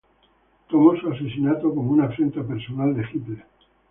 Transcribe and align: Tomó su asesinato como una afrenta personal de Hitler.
Tomó 0.67 0.97
su 0.97 1.09
asesinato 1.09 1.69
como 1.75 1.91
una 1.91 2.05
afrenta 2.05 2.41
personal 2.41 2.95
de 2.95 3.03
Hitler. 3.03 3.45